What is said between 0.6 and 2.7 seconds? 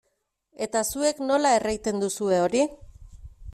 Eta zuek nola erraiten duzue hori?